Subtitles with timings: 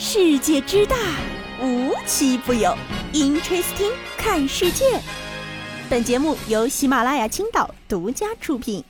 [0.00, 0.96] 世界之大，
[1.60, 2.72] 无奇不有。
[3.12, 4.84] Interesting，看世界。
[5.90, 8.84] 本节目由喜马拉雅青岛独家出品。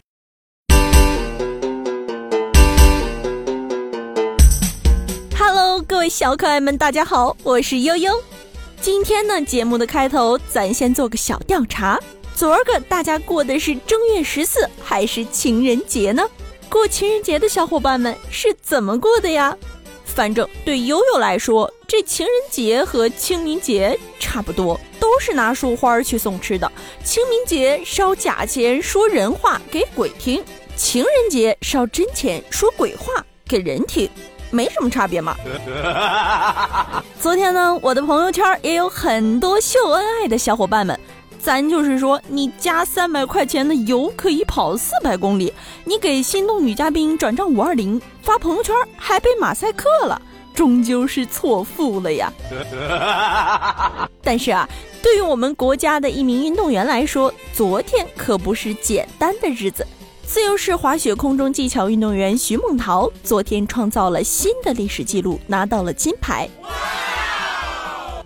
[5.38, 8.12] Hello，各位小可爱们，大家好，我是悠悠。
[8.82, 11.98] 今天呢，节目的开头，咱先做个小调查。
[12.34, 16.22] 昨儿个大家过的是正月十四还是情人节呢？
[16.68, 19.56] 过情人节的小伙伴们是怎么过的呀？
[20.18, 26.72] 反正对悠悠来说，这情人节和清明节差不多，都是拿束花去送吃的。
[27.04, 30.42] 清明节烧假钱说人话给鬼听，
[30.74, 34.10] 情人节烧真钱说鬼话给人听，
[34.50, 35.36] 没什么差别嘛。
[37.22, 40.98] 昨天呢，我的朋友圈也有很多秀恩爱的小伙伴们。
[41.48, 45.50] 咱就是说，你加三百块钱的油可以跑四百公里，
[45.84, 50.20] 你给心动女嘉宾转账五二零发朋友圈还被马赛克了，
[50.54, 52.30] 终究是错付了呀。
[54.22, 54.68] 但是啊，
[55.02, 59.86] 对于我们国家的一名运动员来说，昨天可不是简单的日子。
[60.26, 66.46] 自由式滑雪空中技巧运动员徐梦桃昨天创造了新的历史记录，拿到了金牌。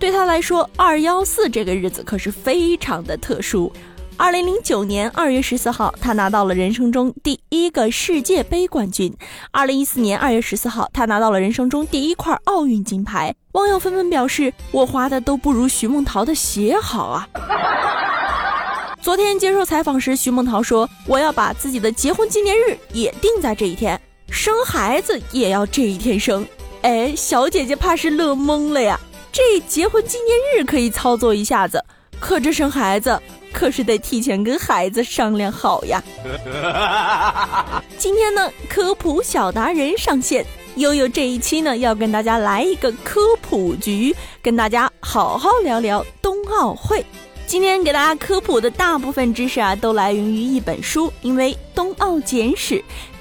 [0.03, 3.73] 对他来说，二幺四这个日子可是非常的特殊。
[4.17, 9.17] 二零零九年二月十四号，他拿到了人生中第一个世界杯冠军。
[9.53, 13.33] 二零一四年二月十四号，他拿到了人生中第一块奥运金牌。
[13.53, 17.29] 网友纷纷表示：“我滑的都不如徐梦桃的鞋好啊！”
[19.01, 26.45] 昨天接受采访时，徐梦桃说：“我要把自己的结婚纪念日也定在这一天，生孩子也要这一天生。”
[26.83, 28.99] 哎，小姐姐怕是乐懵了呀。
[29.33, 31.83] 这结婚纪念日可以操作一下子，
[32.21, 33.19] 可这生孩子
[33.51, 36.05] 可是得提前跟孩子商量好呀。
[37.97, 40.45] 今天呢，科普小达人上线，
[40.77, 47.03] 悠悠这一期呢要跟大家来一个科普局，跟大家好好聊聊冬奥会。
[47.47, 52.75] 今天给大家科普的大部分知识啊，都来源于一本书，因为《冬奥简史》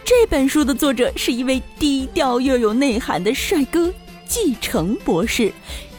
[0.03, 3.89] 这本书的作者是一位低调又有内涵的帅哥。
[4.28, 5.51] 季承博士，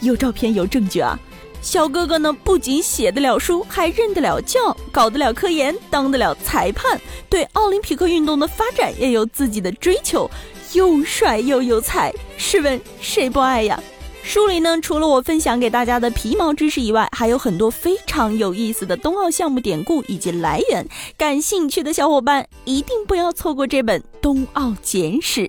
[0.03, 1.19] 有照片有证据啊！
[1.63, 10.29] 小哥哥呢，不仅写得了书，还认得了教，搞得了科研，当得了裁判，对奥林匹克运动的发展也有自己的追求，
[10.73, 13.81] 又帅又有才，试问谁不爱呀？
[14.25, 20.85] 书里呢，除了我分享给大家的皮毛知识以外，还有很多非常有意思的冬奥项目典故以及来源，
[21.17, 25.43] 感兴趣的小伙伴一定不要错过这本《冬奥简史》。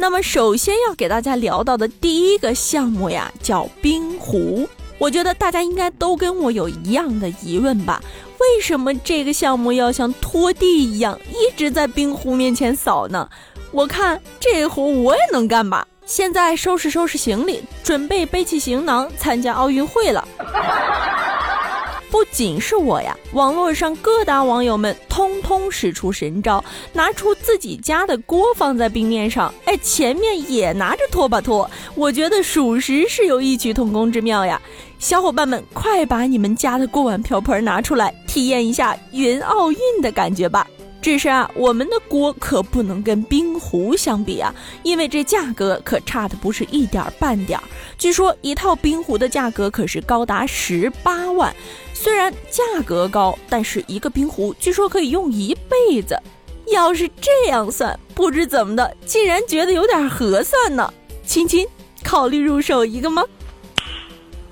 [0.00, 4.66] 那么，首先要给大家聊到的第一个项目呀，叫冰壶。
[4.96, 8.02] 我觉得大家应该都跟我有一样的疑问吧？
[8.38, 13.28] 为什么这个项目要像拖地一样，一直在冰壶面前扫呢？
[13.72, 15.86] 我看这活我也能干吧。
[16.06, 20.26] 现在收拾收拾行李，准备背起行囊参加奥运会了。
[22.10, 26.62] 不仅是我呀，网络上各大网友们通通使出神招，
[26.92, 31.70] 拿出自己家的锅放在冰面上，哎，前面也拿着拖把拖。
[31.94, 34.60] 我觉得属实是有异曲同工之妙呀！
[34.98, 40.66] 小伙伴们，快把你们家的锅碗瓢盆拿出来，体验一下云奥运的感觉吧！
[41.02, 47.64] 只是啊，我们的锅可不能跟冰壶相比啊，因为这价格可差的不是一点半点儿。
[47.96, 51.54] 据说一套冰壶的价格可是高达十八万。
[51.92, 56.18] 虽然价格高，但是一个冰壶据说可以用一辈子。
[56.68, 60.92] 要是这样算，不知怎么的，竟然觉得有点合算呢。
[61.26, 61.66] 亲亲，
[62.04, 63.24] 考虑入手一个吗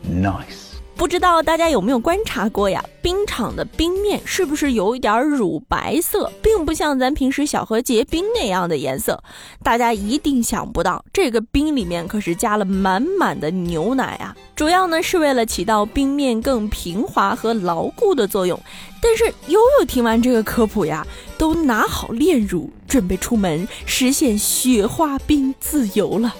[0.05, 0.58] ？Nice。
[0.99, 2.85] 不知道大家有没有观察过呀？
[3.01, 9.23] 冰场的冰面是不是有一点乳白色，并不像咱平时小河结冰那样的颜色？
[9.63, 14.35] 大家一定想不到，这个冰里面可是加了满满的牛奶啊！
[14.57, 18.61] 主要呢是为了起到冰面更平滑和牢固的作用。
[19.01, 21.07] 但是悠悠听完这个科普呀，
[21.39, 26.35] 都拿好炼乳，准备出门实现雪花冰自由了。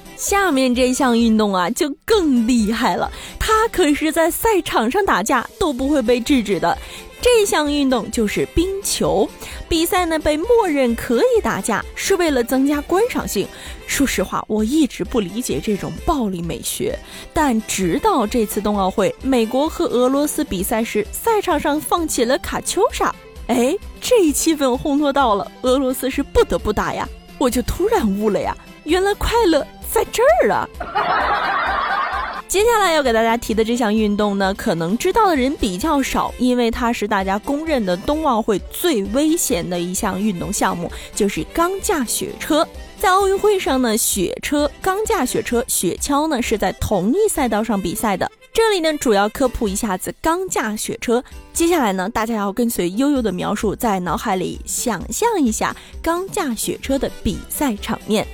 [0.16, 6.76] 下面这项运动啊，就更厉害了，它可是在赛场上打架都不会被制止的。
[7.22, 9.26] 这项运动就是冰球
[9.66, 13.48] 比赛呢，被默认可以打架，是为了增加观赏性。
[13.86, 16.98] 说实话，我一直不理解这种暴力美学，
[17.32, 23.13] 但直到这次冬奥会，美国和俄罗斯比赛时，赛场上放起了卡秋莎，
[23.46, 27.08] 哎，这一气氛烘托到了，俄罗斯是不得不打呀，
[27.38, 30.68] 我就突然悟了呀，原来快乐在这儿啊！
[32.48, 42.66] 接下来要给大家提的这项运动呢，可能知道的人比较少，因为它是大家公认的冬奥会最危险的一项运动项目，就是钢架雪车。
[42.96, 48.30] 在奥运会上呢，雪车、钢架雪车、雪橇呢是在同一赛道上比赛的。
[48.54, 51.24] 这里呢，主要科普一下子钢架雪车。
[51.52, 58.24] 接下来呢，大家要跟随悠悠的描述，在脑海里想象一下钢架雪车的比赛场面。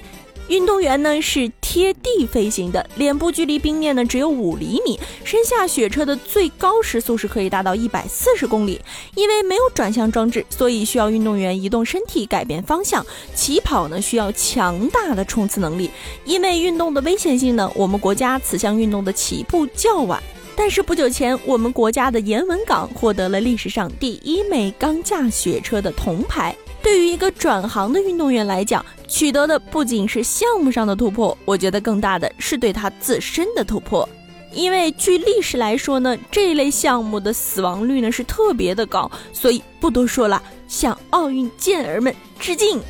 [0.51, 8.81] 运动员呢是贴地飞行的，脸部距离冰面呢只有五厘米，身下雪车的最高时速是可以达到一百四十公里。
[9.15, 13.07] 因为没有转向装置，所以需要运动员移动身体改变方向。
[13.33, 15.89] 起跑呢需要强大的冲刺能力。
[16.25, 20.21] 因为运动的危险性呢，我们国家此项运动的起步较晚。
[20.57, 26.53] 但是不久前，我们国家的严文港获得了历史上第一枚钢架雪车的铜牌。
[26.83, 34.09] 对于一个转行的运动员来讲，取得的不仅是项目上的突破，我觉得更大的是对他自身的突破。
[34.53, 42.81] 因为据历史来说呢，这一类项目的死亡率呢是特别的高，所以不多说了，向奥运健儿们致敬。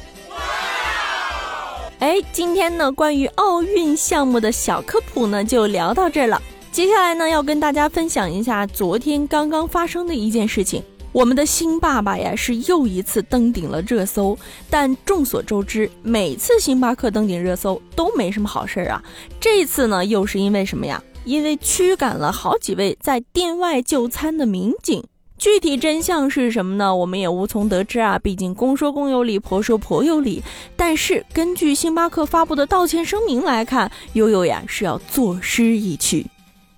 [1.98, 6.40] 哎，今天呢关于奥运项目的小科普呢就聊到这儿了。
[6.72, 10.82] 接下来呢要跟大家分享一下昨天刚刚发生的一件事情。
[11.12, 14.38] 我们的新爸爸呀，是又一次登顶了热搜。
[14.68, 19.02] 但众所周知，每次星巴克登顶热搜都没什么好事儿啊。
[19.40, 21.02] 这次呢，又是因为什么呀？
[21.24, 25.04] 因为驱赶了好几位在店外就餐的民警。
[25.36, 26.94] 具体真相是什么呢？
[26.94, 28.18] 我们也无从得知啊。
[28.18, 30.42] 毕竟公说公有理，婆说婆有理。
[30.76, 36.26] 但是根据星巴克发布的道歉声明来看，悠悠呀是要作诗一曲：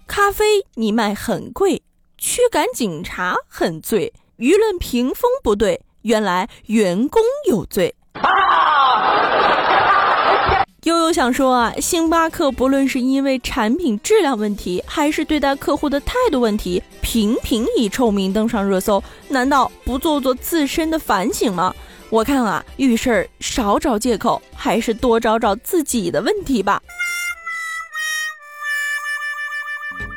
[0.06, 0.44] 咖啡
[0.74, 1.82] 你卖很贵，
[2.16, 4.12] 驱赶警察很醉。
[4.42, 7.94] 舆论评风不对，原来员工有罪。
[10.82, 21.72] 悠悠想说啊，星巴克不论是因为产品质量问题，还是对待客户的态度问题，频频以臭名登上热搜，难道不做做自身的反省吗？
[22.10, 26.82] 我看啊，遇事儿少找借口，还是多找找自己的问题吧。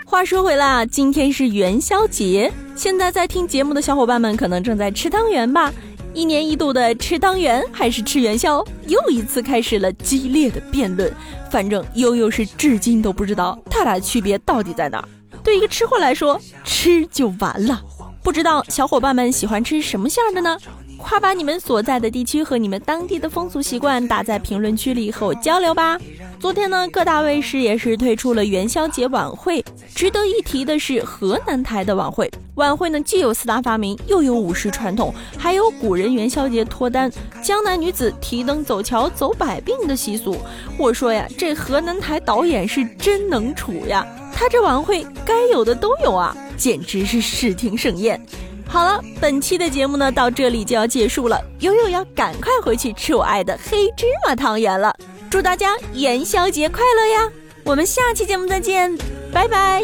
[0.03, 5.73] 话说回来啊，今天是元宵节，现在在听节目的小伙伴们可能正在吃汤圆吧？
[6.13, 11.11] 一年一度的吃汤圆还是吃元宵，又一次开始了激烈的辩论。
[11.49, 15.07] 反正悠悠是至今都不知道它俩区别到底在哪儿。
[15.41, 17.81] 对一个吃货来说，吃就完了。
[18.21, 20.57] 不知道小伙伴们喜欢吃什么馅的呢？
[20.97, 25.97] 快把你们所在的地区和你们当地的风俗习惯打在评论区里和我交流吧。
[26.39, 29.63] 昨天呢，各大卫视也是推出了元宵节晚会。
[29.93, 37.09] 值得一提的是，河南台的晚会，晚会呢既有四大发明，又有武士传统，还有古人元宵节脱单、
[37.41, 40.37] 江南女子提灯走桥走百病的习俗。
[40.77, 48.19] 我说呀，这河南台导演是真能处呀，他这晚会该有的都有啊，简直是视听盛宴。
[48.67, 54.93] 好了，本期的节目呢到这里就要结束了，悠悠要赶快回去吃我爱的黑芝麻汤圆了。
[55.29, 57.31] 祝大家元宵节快乐呀！
[57.63, 58.95] 我们下期节目再见，
[59.31, 59.83] 拜拜。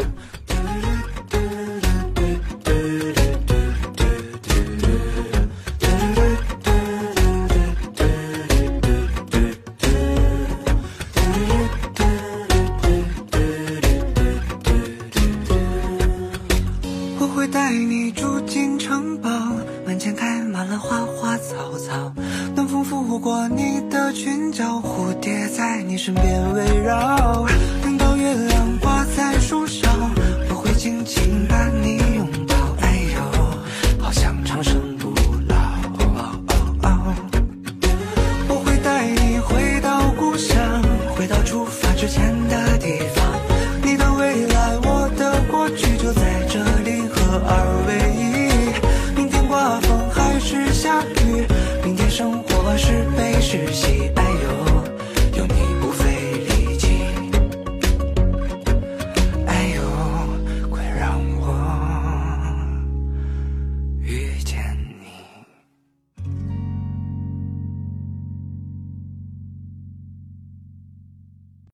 [23.22, 27.46] 过你的裙角，蝴蝶在你身边围绕，
[27.82, 28.81] 等到月亮。